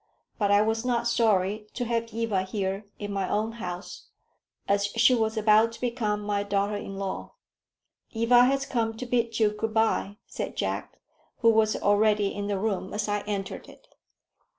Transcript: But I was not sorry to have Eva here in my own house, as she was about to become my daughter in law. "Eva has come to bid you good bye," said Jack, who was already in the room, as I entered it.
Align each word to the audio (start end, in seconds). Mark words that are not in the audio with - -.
But 0.39 0.49
I 0.49 0.63
was 0.63 0.83
not 0.83 1.07
sorry 1.07 1.67
to 1.75 1.85
have 1.85 2.11
Eva 2.11 2.41
here 2.41 2.85
in 2.97 3.13
my 3.13 3.29
own 3.29 3.51
house, 3.51 4.07
as 4.67 4.87
she 4.87 5.13
was 5.13 5.37
about 5.37 5.73
to 5.73 5.79
become 5.79 6.21
my 6.23 6.41
daughter 6.41 6.75
in 6.75 6.95
law. 6.97 7.33
"Eva 8.09 8.45
has 8.45 8.65
come 8.65 8.97
to 8.97 9.05
bid 9.05 9.39
you 9.39 9.49
good 9.51 9.75
bye," 9.75 10.17
said 10.25 10.57
Jack, 10.57 10.97
who 11.41 11.51
was 11.51 11.75
already 11.75 12.33
in 12.33 12.47
the 12.47 12.57
room, 12.57 12.95
as 12.95 13.07
I 13.07 13.19
entered 13.27 13.69
it. 13.69 13.89